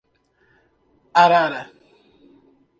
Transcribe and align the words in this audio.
Arara 1.23 1.61